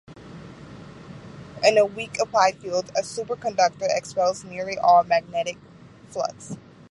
[1.63, 5.57] In a weak applied field, a superconductor "expels" nearly all magnetic
[6.09, 6.57] flux.